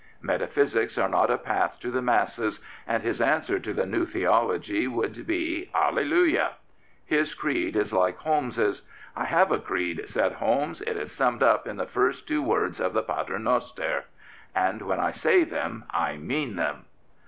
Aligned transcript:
Metaphysics 0.23 0.97
are 0.97 1.07
not 1.07 1.29
a 1.29 1.37
path 1.37 1.79
to 1.81 1.91
the 1.91 2.01
masses, 2.01 2.59
and 2.87 3.03
his 3.03 3.21
answer 3.21 3.59
to 3.59 3.71
the" 3.71 3.85
New 3.95 4.03
Theology" 4.03 4.87
would 4.87 5.27
be" 5.27 5.69
Halle 5.75 6.03
lujah 6.03 6.53
I" 6.53 6.55
His 7.15 7.35
creed 7.35 7.75
is 7.75 7.93
like 7.93 8.17
Holmes'. 8.17 8.81
"I 9.15 9.25
have 9.25 9.51
a 9.51 9.59
creed," 9.59 10.01
said 10.07 10.31
Holmes." 10.31 10.81
It 10.87 10.97
is 10.97 11.11
summed 11.11 11.43
up 11.43 11.67
in 11.67 11.77
the 11.77 11.85
first 11.85 12.27
two 12.27 12.41
words 12.41 12.79
of 12.79 12.93
the 12.93 13.03
Paternoster. 13.03 14.05
And 14.55 14.81
when 14.81 14.99
I 14.99 15.11
say 15.11 15.43
them 15.43 15.83
I 15.91 16.17
mean 16.17 16.55
them." 16.55 16.85